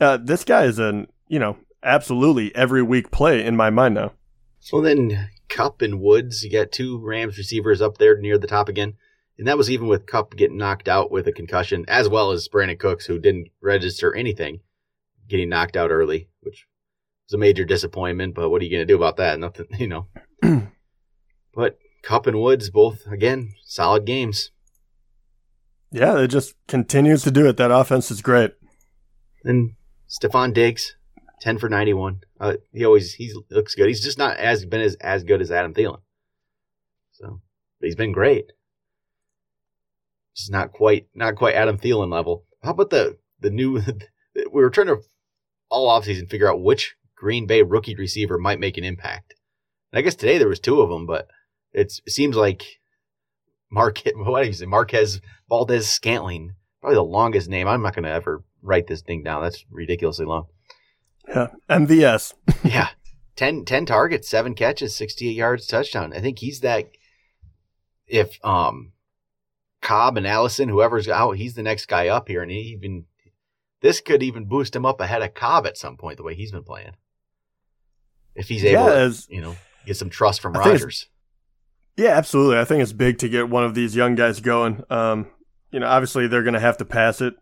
[0.00, 4.12] uh, this guy is an, you know, absolutely every week play in my mind now.
[4.60, 8.70] So then Kupp and Woods, you got two Rams receivers up there near the top
[8.70, 8.94] again.
[9.38, 12.48] And that was even with Kupp getting knocked out with a concussion, as well as
[12.48, 14.60] Brandin Cooks, who didn't register anything,
[15.28, 16.66] getting knocked out early, which
[17.26, 18.34] was a major disappointment.
[18.34, 19.40] But what are you going to do about that?
[19.40, 20.06] Nothing, you know.
[21.54, 24.50] But Kupp and Woods both again solid games.
[25.90, 27.56] Yeah, it just continues to do it.
[27.56, 28.52] That offense is great.
[29.44, 29.72] And
[30.08, 30.96] Stefon Diggs,
[31.40, 32.22] ten for ninety one.
[32.40, 33.88] Uh, he always he looks good.
[33.88, 36.00] He's just not as been as as good as Adam Thielen.
[37.12, 37.40] So,
[37.80, 38.52] but he's been great.
[40.34, 42.44] Just not quite not quite Adam Thielen level.
[42.62, 43.80] How about the the new?
[44.34, 44.98] we were trying to
[45.70, 49.34] all offseason figure out which Green Bay rookie receiver might make an impact.
[49.92, 51.28] And I guess today there was two of them, but
[51.72, 52.80] it's, it seems like
[53.70, 57.66] Marquez, what do you say, Marquez Valdes Scantling, probably the longest name.
[57.68, 59.42] I'm not going to ever write this thing down.
[59.42, 60.46] That's ridiculously long.
[61.28, 62.34] Yeah, MVS.
[62.64, 62.90] yeah,
[63.36, 66.12] 10, 10 targets, seven catches, 68 yards, touchdown.
[66.14, 66.90] I think he's that.
[68.06, 68.92] If um,
[69.84, 73.04] Cobb and Allison, whoever's out, he's the next guy up here, and he even
[73.82, 76.16] this could even boost him up ahead of Cobb at some point.
[76.16, 76.96] The way he's been playing,
[78.34, 81.08] if he's able, yeah, to, you know, get some trust from Rodgers.
[81.96, 82.58] Yeah, absolutely.
[82.58, 84.82] I think it's big to get one of these young guys going.
[84.90, 85.28] Um,
[85.70, 87.34] you know, obviously they're going to have to pass it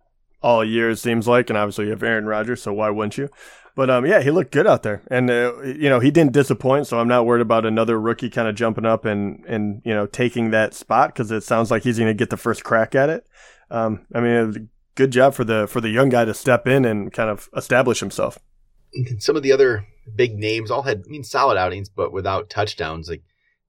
[0.43, 3.29] all year, it seems like, and obviously you have Aaron Rodgers, so why wouldn't you?
[3.75, 6.87] But um, yeah, he looked good out there, and uh, you know he didn't disappoint.
[6.87, 10.07] So I'm not worried about another rookie kind of jumping up and and you know
[10.07, 13.09] taking that spot because it sounds like he's going to get the first crack at
[13.09, 13.27] it.
[13.71, 17.13] Um, I mean, good job for the for the young guy to step in and
[17.13, 18.39] kind of establish himself.
[19.19, 23.09] Some of the other big names all had, I mean, solid outings, but without touchdowns.
[23.09, 23.23] Like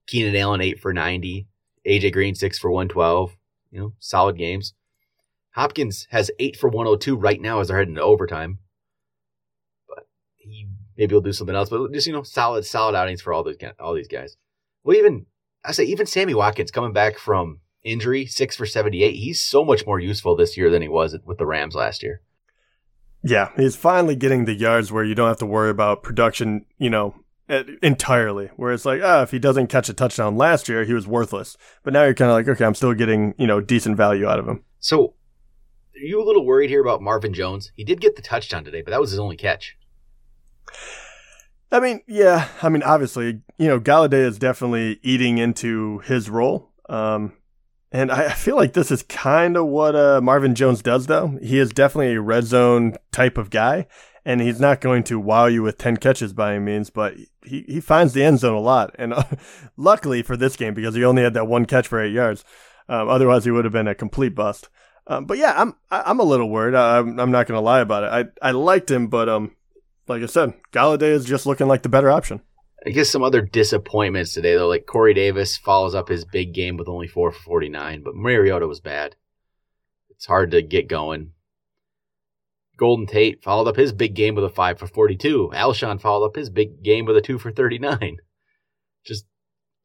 [0.06, 1.48] Keenan Allen eight for ninety,
[1.86, 3.36] AJ Green six for one twelve.
[3.70, 4.74] You know, solid games.
[5.54, 8.58] Hopkins has eight for 102 right now as they're heading to overtime.
[9.88, 11.70] But he maybe will do something else.
[11.70, 14.36] But just you know, solid, solid outings for all those all these guys.
[14.82, 15.26] Well, even
[15.64, 19.14] I say even Sammy Watkins coming back from injury, six for 78.
[19.14, 22.20] He's so much more useful this year than he was with the Rams last year.
[23.22, 26.90] Yeah, he's finally getting the yards where you don't have to worry about production, you
[26.90, 27.14] know,
[27.82, 28.50] entirely.
[28.56, 31.06] Where it's like, ah, oh, if he doesn't catch a touchdown last year, he was
[31.06, 31.56] worthless.
[31.82, 34.38] But now you're kind of like, okay, I'm still getting, you know, decent value out
[34.38, 34.64] of him.
[34.78, 35.14] So,
[35.96, 37.72] are you a little worried here about Marvin Jones?
[37.76, 39.76] He did get the touchdown today, but that was his only catch.
[41.70, 42.48] I mean, yeah.
[42.62, 46.70] I mean, obviously, you know, Golladay is definitely eating into his role.
[46.88, 47.32] Um,
[47.90, 51.38] and I feel like this is kind of what uh, Marvin Jones does, though.
[51.42, 53.86] He is definitely a red zone type of guy,
[54.24, 57.64] and he's not going to wow you with 10 catches by any means, but he,
[57.68, 58.94] he finds the end zone a lot.
[58.98, 59.24] And uh,
[59.76, 62.44] luckily for this game, because he only had that one catch for eight yards,
[62.88, 64.68] um, otherwise he would have been a complete bust.
[65.06, 66.74] Um, but yeah, I'm I'm a little worried.
[66.74, 68.32] I'm, I'm not going to lie about it.
[68.42, 69.54] I, I liked him, but um,
[70.08, 72.40] like I said, Golladay is just looking like the better option.
[72.86, 76.76] I guess some other disappointments today though, like Corey Davis follows up his big game
[76.76, 79.16] with only four for forty nine, but Mariota was bad.
[80.10, 81.32] It's hard to get going.
[82.76, 85.50] Golden Tate followed up his big game with a five for forty two.
[85.54, 88.16] Alshon followed up his big game with a two for thirty nine.
[89.06, 89.26] Just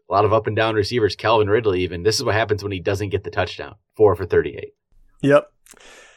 [0.09, 1.15] a lot of up and down receivers.
[1.15, 2.03] Calvin Ridley even.
[2.03, 3.75] This is what happens when he doesn't get the touchdown.
[3.95, 4.73] Four for thirty eight.
[5.21, 5.51] Yep.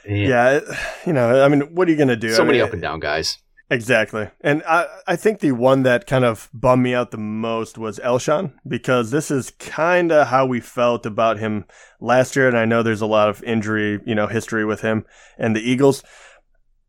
[0.04, 0.60] And yeah,
[1.06, 2.30] you know, I mean, what are you going to do?
[2.32, 3.38] So I many mean, up and down guys.
[3.72, 4.28] Exactly.
[4.42, 7.98] And I, I think the one that kind of bummed me out the most was
[8.00, 11.64] Alshon because this is kind of how we felt about him
[11.98, 12.48] last year.
[12.48, 15.06] And I know there's a lot of injury, you know, history with him
[15.38, 16.02] and the Eagles.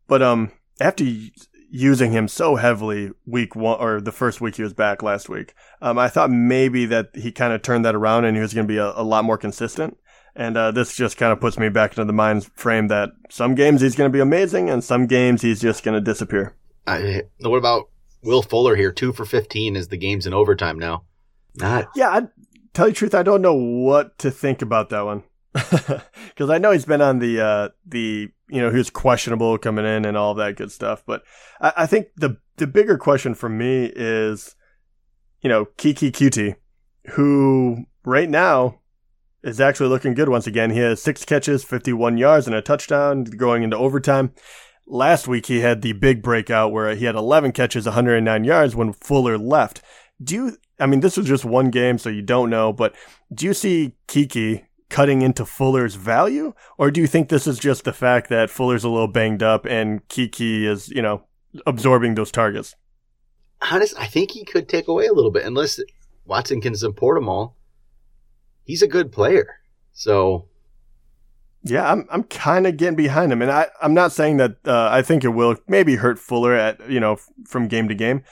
[0.08, 1.06] But um, after
[1.72, 5.54] using him so heavily week one or the first week he was back last week,
[5.82, 8.68] um, I thought maybe that he kind of turned that around and he was going
[8.68, 9.98] to be a, a lot more consistent.
[10.36, 13.54] And uh, this just kind of puts me back into the mind frame that some
[13.54, 16.56] games he's going to be amazing and some games he's just going to disappear.
[16.88, 17.90] I, what about
[18.24, 18.92] Will Fuller here?
[18.92, 21.04] Two for 15 as the game's in overtime now.
[21.56, 21.90] Not.
[21.96, 22.22] Yeah, I
[22.74, 25.24] tell you the truth, I don't know what to think about that one.
[26.34, 30.04] Because I know he's been on the, uh, the, you know, was questionable coming in
[30.04, 31.04] and all that good stuff.
[31.06, 31.22] But
[31.62, 34.56] I, I think the, the bigger question for me is,
[35.42, 36.56] you know, Keke Coutee,
[37.12, 38.80] who right now
[39.44, 40.72] is actually looking good once again.
[40.72, 44.34] He has six catches, 51 yards, and a touchdown going into overtime.
[44.88, 48.94] Last week he had the big breakout where he had 11 catches, 109 yards when
[48.94, 49.82] Fuller left.
[50.22, 52.96] Do you, I mean, this was just one game, so you don't know, but
[53.34, 56.54] do you see Keke cutting into Fuller's value?
[56.78, 59.66] Or do you think this is just the fact that Fuller's a little banged up
[59.66, 61.24] and Keke is, you know,
[61.66, 62.76] absorbing those targets?
[63.72, 65.80] Honest, I think he could take away a little bit unless
[66.26, 67.56] Watson can support them all.
[68.66, 69.60] He's a good player.
[69.94, 70.48] So
[71.64, 74.90] yeah, I'm I'm kind of getting behind him, and I I'm not saying that uh,
[74.92, 78.24] I think it will maybe hurt Fuller at you know from game to game,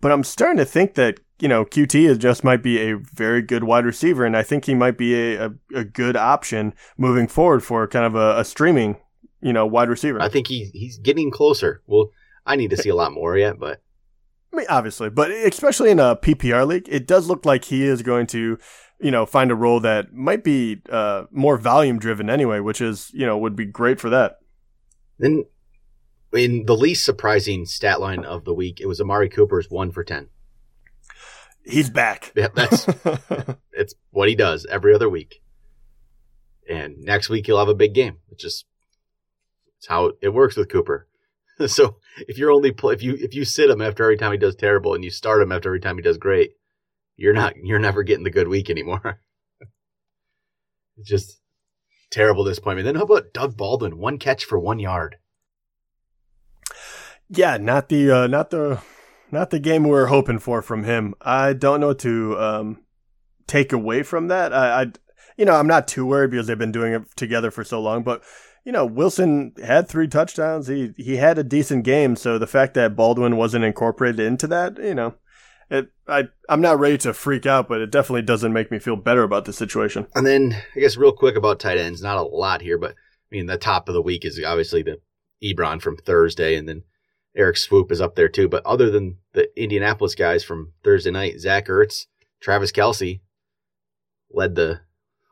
[0.00, 3.42] but I'm starting to think that you know Coutee is just might be a very
[3.42, 7.26] good wide receiver, and I think he might be a a, a good option moving
[7.26, 8.98] forward for kind of a, a, streaming
[9.42, 10.22] you know wide receiver.
[10.22, 11.82] I think he he's getting closer.
[11.86, 12.10] Well,
[12.46, 13.82] I need to see a lot more yet, but
[14.52, 18.02] I mean obviously, but especially in a PPR league, it does look like he is
[18.02, 18.58] going to
[19.04, 23.10] you know, find a role that might be uh, more volume driven anyway, which is,
[23.12, 24.38] you know, would be great for that.
[25.18, 25.44] Then,
[26.32, 30.04] in the least surprising stat line of the week, it was Amari Cooper's one for
[30.04, 30.30] 10.
[31.66, 32.32] He's back.
[32.34, 32.86] Yeah, that's
[33.72, 35.42] it's what he does every other week.
[36.66, 38.20] And next week he'll have a big game.
[38.30, 38.64] It's just
[39.76, 41.08] it's how it works with Cooper.
[41.66, 44.38] so if you're only play, if you if you sit him after every time he
[44.38, 46.52] does terrible and you start him after every time he does great,
[47.16, 49.20] you're not you're never getting the good week anymore.
[50.96, 51.40] it's just
[52.10, 52.86] terrible disappointment.
[52.86, 55.16] Then how about Doug Baldwin, one catch for one yard?
[57.28, 58.80] Yeah, not the uh, not the
[59.30, 61.14] not the game we were hoping for from him.
[61.20, 62.84] I don't know what to um,
[63.46, 64.52] take away from that.
[64.52, 64.86] I, I,
[65.36, 68.02] you know, I'm not too worried because they've been doing it together for so long.
[68.02, 68.22] But
[68.64, 70.68] you know, Wilson had three touchdowns.
[70.68, 72.16] He he had a decent game.
[72.16, 75.14] So the fact that Baldwin wasn't incorporated into that, you know,
[75.74, 78.96] it I I'm not ready to freak out, but it definitely doesn't make me feel
[78.96, 80.06] better about the situation.
[80.14, 83.36] And then I guess real quick about tight ends, not a lot here, but I
[83.36, 85.00] mean the top of the week is obviously the
[85.42, 86.82] Ebron from Thursday, and then
[87.36, 88.48] Eric Swoope is up there too.
[88.48, 92.06] But other than the Indianapolis guys from Thursday night, Zach Ertz,
[92.40, 93.20] Travis Kelce
[94.30, 94.80] led the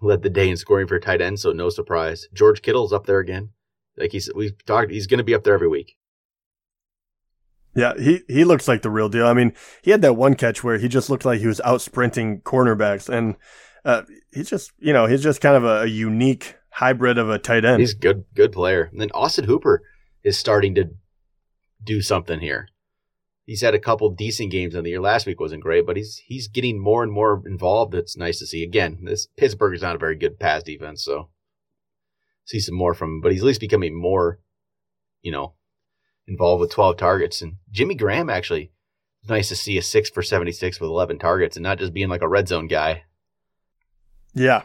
[0.01, 2.27] led the day in scoring for tight end, so no surprise.
[2.33, 3.51] George Kittle's up there again.
[3.97, 5.97] Like he's we've talked, he's going to be up there every week.
[7.75, 9.27] Yeah, he, he looks like the real deal.
[9.27, 11.81] I mean, he had that one catch where he just looked like he was out
[11.81, 13.37] sprinting cornerbacks, and
[13.85, 17.39] uh, he's just you know he's just kind of a, a, unique hybrid of a
[17.39, 17.81] tight end.
[17.81, 18.89] He's good, good player.
[18.93, 19.83] And then Austin Hooper
[20.23, 20.91] is starting to
[21.83, 22.69] do something here.
[23.45, 25.01] He's had a couple decent games in the year.
[25.01, 27.95] Last week wasn't great, but he's he's getting more and more involved.
[27.95, 28.63] It's nice to see.
[28.63, 31.31] Again, this Pittsburgh is not a very good pass defense, so
[32.45, 33.21] see some more from him.
[33.21, 34.39] But he's at least becoming more,
[35.23, 35.55] you know,
[36.27, 37.43] involved with 12 targets.
[37.43, 38.73] And Jimmy Graham actually
[39.23, 42.09] it's nice to see a six for 76 with 11 targets and not just being
[42.09, 43.05] like a red zone guy.
[44.35, 44.63] Yeah.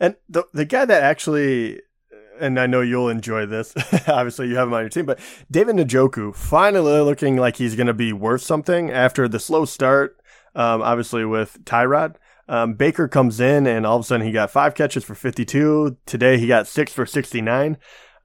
[0.00, 1.82] And the, the guy that actually,
[2.40, 3.74] and I know you'll enjoy this,
[4.08, 7.86] obviously you have him on your team, but David Njoku finally looking like he's going
[7.86, 10.18] to be worth something after the slow start,
[10.54, 12.16] um, obviously with Tyrod.
[12.48, 15.98] Um, Baker comes in and all of a sudden he got five catches for 52.
[16.06, 17.76] Today he got six for 69.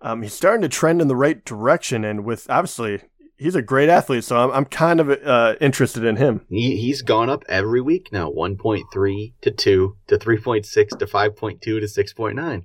[0.03, 2.03] Um, he's starting to trend in the right direction.
[2.03, 3.01] And with obviously
[3.37, 6.45] he's a great athlete, so I'm I'm kind of uh, interested in him.
[6.49, 11.79] He he's gone up every week now, 1.3 to 2 to 3.6 to 5.2 to
[11.79, 12.63] 6.9.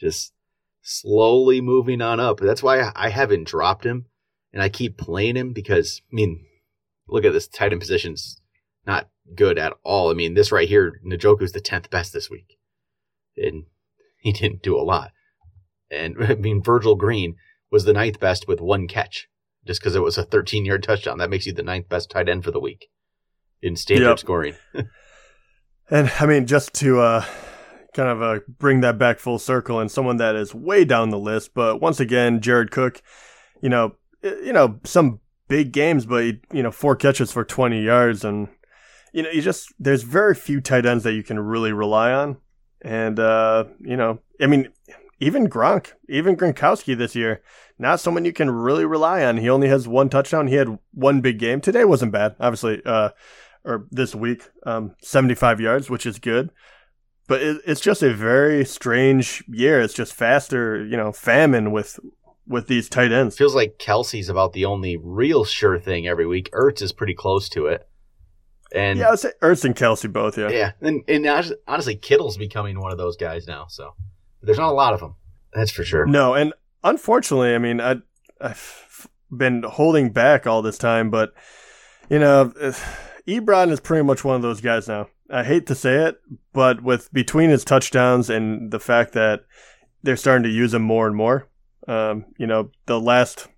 [0.00, 0.32] Just
[0.82, 2.40] slowly moving on up.
[2.40, 4.06] That's why I haven't dropped him
[4.52, 6.44] and I keep playing him because I mean,
[7.06, 8.40] look at this tight end position's
[8.86, 10.10] not good at all.
[10.10, 12.56] I mean, this right here, Njoku's the 10th best this week.
[13.36, 13.64] And
[14.18, 15.10] he didn't do a lot.
[15.90, 17.36] And I mean, Virgil Green
[17.70, 19.28] was the ninth best with one catch
[19.66, 21.18] just because it was a 13 yard touchdown.
[21.18, 22.88] That makes you the ninth best tight end for the week
[23.62, 24.18] in standard yep.
[24.18, 24.54] scoring.
[25.90, 27.24] and I mean, just to uh,
[27.94, 31.18] kind of uh, bring that back full circle, and someone that is way down the
[31.18, 33.02] list, but once again, Jared Cook,
[33.62, 38.24] you know, you know, some big games, but you know, four catches for 20 yards,
[38.24, 38.48] and
[39.12, 42.36] you know, you just there's very few tight ends that you can really rely on,
[42.82, 44.68] and uh, you know, I mean,
[45.18, 47.42] even Gronk, even Gronkowski this year,
[47.78, 49.38] not someone you can really rely on.
[49.38, 50.48] He only has one touchdown.
[50.48, 51.60] He had one big game.
[51.60, 53.10] Today wasn't bad, obviously, uh,
[53.64, 56.50] or this week, um, 75 yards, which is good.
[57.28, 59.80] But it, it's just a very strange year.
[59.80, 61.98] It's just faster, you know, famine with
[62.46, 63.36] with these tight ends.
[63.36, 66.48] Feels like Kelce's about the only real sure thing every week.
[66.52, 67.88] Ertz is pretty close to it.
[68.72, 70.38] And yeah, I would say Ertz and Kelsey both.
[70.38, 71.26] Yeah, yeah, and, and
[71.66, 73.66] honestly, Kittle's becoming one of those guys now.
[73.68, 73.94] So
[74.46, 75.16] there's not a lot of them.
[75.52, 76.06] That's for sure.
[76.06, 77.96] No, and unfortunately, I mean, I,
[78.40, 81.34] I've been holding back all this time, but
[82.08, 82.52] you know,
[83.26, 85.08] Ebron is pretty much one of those guys now.
[85.28, 86.20] I hate to say it,
[86.52, 89.40] but with between his touchdowns and the fact that
[90.02, 91.48] they're starting to use him more and more,
[91.88, 93.48] um, you know, the last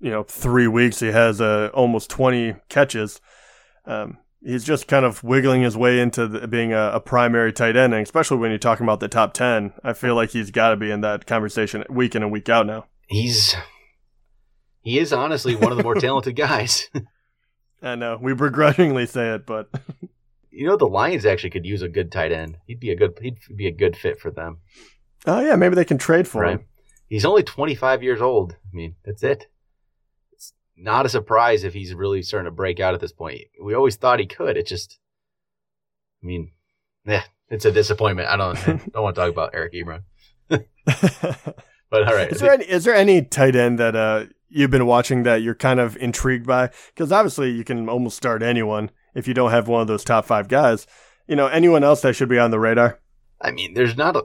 [0.00, 3.20] you know three weeks he has uh, almost twenty catches.
[3.84, 7.76] Um, he's just kind of wiggling his way into the, being a, a, primary tight
[7.76, 10.70] end, and especially when you're talking about the top ten, I feel like he's got
[10.70, 12.86] to be in that conversation week in and week out now.
[13.08, 13.56] He's
[14.80, 16.88] he is honestly one of the more talented guys.
[17.82, 19.68] I know we begrudgingly say it, but
[20.50, 22.58] you know the Lions actually could use a good tight end.
[22.66, 24.58] He'd be a good he'd be a good fit for them.
[25.26, 26.60] Oh yeah, maybe they can trade for right.
[26.60, 26.66] him.
[27.08, 28.52] He's only 25 years old.
[28.52, 29.46] I mean, that's it
[30.76, 33.42] not a surprise if he's really starting to break out at this point.
[33.62, 34.56] We always thought he could.
[34.56, 34.98] It just,
[36.22, 36.52] I mean,
[37.06, 38.28] yeah, it's a disappointment.
[38.28, 40.02] I don't, I don't want to talk about Eric Ebron.
[40.48, 42.30] but all right.
[42.30, 45.54] Is there any, is there any tight end that uh, you've been watching that you're
[45.54, 46.70] kind of intrigued by?
[46.94, 50.26] Because obviously you can almost start anyone if you don't have one of those top
[50.26, 50.86] five guys.
[51.26, 53.00] You know, anyone else that should be on the radar?
[53.40, 54.24] I mean, there's not a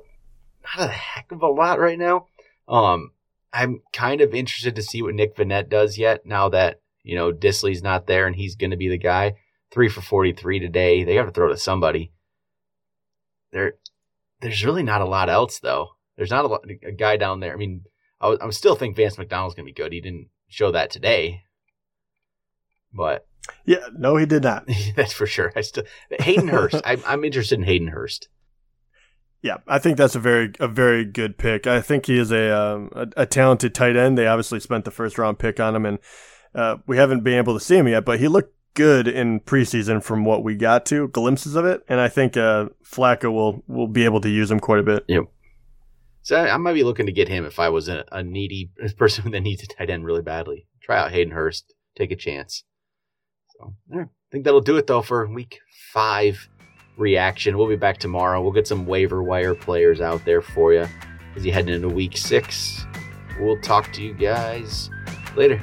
[0.77, 2.27] not a heck of a lot right now.
[2.67, 3.11] Um,
[3.53, 7.31] I'm kind of interested to see what Nick Vannett does yet now that, you know,
[7.31, 9.35] Dissly's not there and he's going to be the guy.
[9.71, 11.03] Three for 43 today.
[11.03, 12.11] They got to throw to somebody.
[13.51, 13.75] There,
[14.41, 15.89] there's really not a lot else, though.
[16.17, 17.53] There's not a, lot, a guy down there.
[17.53, 17.85] I mean,
[18.19, 19.93] I, I still think Vance McDonald's going to be good.
[19.93, 21.43] He didn't show that today.
[22.93, 23.25] But.
[23.65, 24.67] Yeah, no, he did not.
[24.95, 25.51] that's for sure.
[25.55, 25.83] I still
[26.19, 26.81] Hayden Hurst.
[26.85, 28.29] I'm, I'm interested in Hayden Hurst.
[29.41, 31.65] Yeah, I think that's a very a very good pick.
[31.65, 34.17] I think he is a um, a, a, talented tight end.
[34.17, 35.99] They obviously spent the first round pick on him, and
[36.53, 38.05] uh, we haven't been able to see him yet.
[38.05, 41.99] But he looked good in preseason from what we got to glimpses of it, and
[41.99, 45.05] I think uh, Flacco will will be able to use him quite a bit.
[45.07, 45.23] Yep.
[46.21, 48.71] So I, I might be looking to get him if I was a, a needy
[48.97, 50.67] person that needs a tight end really badly.
[50.83, 52.63] Try out Hayden Hurst, take a chance.
[53.57, 55.59] So I think that'll do it though for week
[55.91, 56.47] five
[56.97, 57.57] reaction.
[57.57, 58.41] We'll be back tomorrow.
[58.41, 60.87] We'll get some waiver wire players out there for you
[61.35, 62.85] as you head into week six.
[63.39, 64.89] We'll talk to you guys
[65.35, 65.61] later.